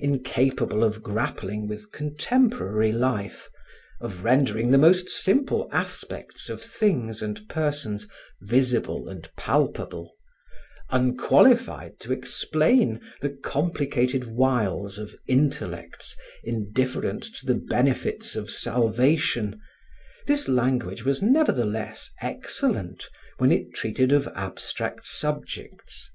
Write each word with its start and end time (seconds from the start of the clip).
Incapable 0.00 0.82
of 0.82 1.04
grappling 1.04 1.68
with 1.68 1.92
contemporary 1.92 2.90
life, 2.90 3.48
of 4.00 4.24
rendering 4.24 4.72
the 4.72 4.76
most 4.76 5.08
simple 5.08 5.68
aspects 5.70 6.48
of 6.48 6.60
things 6.60 7.22
and 7.22 7.48
persons 7.48 8.08
visible 8.40 9.08
and 9.08 9.30
palpable, 9.36 10.16
unqualified 10.90 12.00
to 12.00 12.12
explain 12.12 13.00
the 13.20 13.28
complicated 13.30 14.24
wiles 14.26 14.98
of 14.98 15.14
intellects 15.28 16.16
indifferent 16.42 17.22
to 17.36 17.46
the 17.46 17.54
benefits 17.54 18.34
of 18.34 18.50
salvation, 18.50 19.60
this 20.26 20.48
language 20.48 21.04
was 21.04 21.22
nevertheless 21.22 22.10
excellent 22.20 23.08
when 23.36 23.52
it 23.52 23.72
treated 23.74 24.10
of 24.10 24.26
abstract 24.34 25.06
subjects. 25.06 26.10